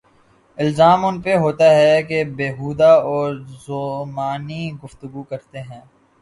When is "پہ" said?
1.21-1.35